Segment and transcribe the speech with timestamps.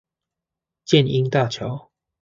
[0.83, 1.91] 箭瑛大橋